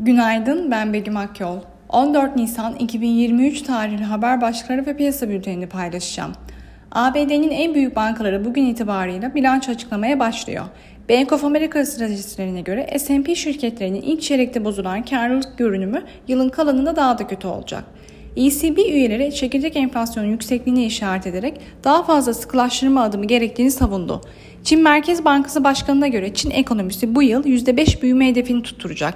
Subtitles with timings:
[0.00, 1.58] Günaydın, ben Begüm Akyol.
[1.88, 6.32] 14 Nisan 2023 tarihli haber başlıkları ve piyasa bültenini paylaşacağım.
[6.92, 10.64] ABD'nin en büyük bankaları bugün itibarıyla bilanço açıklamaya başlıyor.
[11.10, 17.18] Bank of America stratejilerine göre S&P şirketlerinin ilk çeyrekte bozulan karlılık görünümü yılın kalanında daha
[17.18, 17.84] da kötü olacak.
[18.36, 24.20] ECB üyeleri çekirdek enflasyonun yüksekliğine işaret ederek daha fazla sıkılaştırma adımı gerektiğini savundu.
[24.64, 29.14] Çin Merkez Bankası Başkanı'na göre Çin ekonomisi bu yıl %5 büyüme hedefini tutturacak.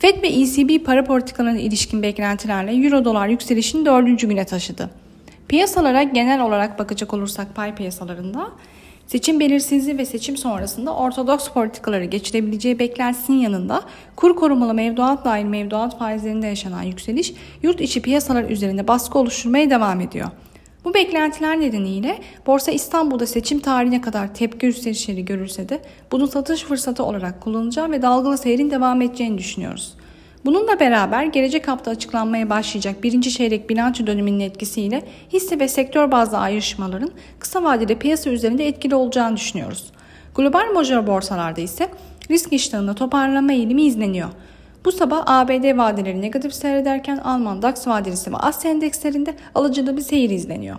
[0.00, 4.90] Fed ve ECB para politikalarına ilişkin beklentilerle Euro dolar yükselişini dördüncü güne taşıdı.
[5.48, 8.50] Piyasalara genel olarak bakacak olursak pay piyasalarında
[9.06, 13.82] seçim belirsizliği ve seçim sonrasında ortodoks politikaları geçirebileceği beklentisinin yanında
[14.16, 20.00] kur korumalı mevduat dahil mevduat faizlerinde yaşanan yükseliş yurt içi piyasalar üzerinde baskı oluşturmaya devam
[20.00, 20.30] ediyor.
[20.84, 25.80] Bu beklentiler nedeniyle Borsa İstanbul'da seçim tarihine kadar tepki yükselişleri görülse de
[26.12, 29.94] bunu satış fırsatı olarak kullanacağı ve dalgalı seyrin devam edeceğini düşünüyoruz.
[30.44, 36.38] Bununla beraber gelecek hafta açıklanmaya başlayacak birinci çeyrek bilanço döneminin etkisiyle hisse ve sektör bazlı
[36.38, 39.92] ayrışmaların kısa vadede piyasa üzerinde etkili olacağını düşünüyoruz.
[40.34, 41.88] Global major borsalarda ise
[42.30, 44.28] risk iştahında toparlanma eğilimi izleniyor.
[44.84, 50.30] Bu sabah ABD vadeleri negatif seyrederken Alman DAX vadelisi ve Asya endekslerinde alıcılı bir seyir
[50.30, 50.76] izleniyor.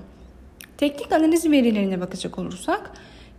[0.78, 2.92] Teknik analiz verilerine bakacak olursak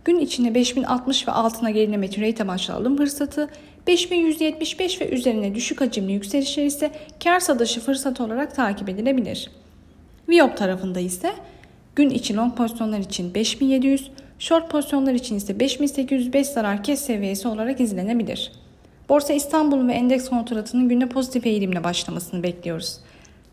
[0.05, 3.49] gün içinde 5060 ve altına gerileme trade amaçlı alım fırsatı,
[3.87, 6.91] 5175 ve üzerine düşük hacimli yükselişler ise
[7.23, 9.51] kar satışı fırsatı olarak takip edilebilir.
[10.29, 11.33] Viyop tarafında ise
[11.95, 17.79] gün içi long pozisyonlar için 5700, short pozisyonlar için ise 5805 zarar kes seviyesi olarak
[17.79, 18.62] izlenebilir.
[19.09, 22.99] Borsa İstanbul ve endeks kontratının günde pozitif eğilimle başlamasını bekliyoruz.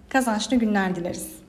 [0.09, 1.41] Kazançlı günler dileriz.